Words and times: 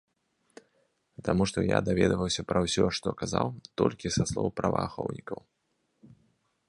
Таму 1.27 1.43
што 1.51 1.57
я 1.65 1.79
даведваўся 1.89 2.45
пра 2.51 2.59
ўсё, 2.65 2.85
што 3.01 3.07
казаў, 3.21 3.47
толькі 3.83 4.13
са 4.17 4.23
слоў 4.33 4.47
праваахоўнікаў. 4.63 5.39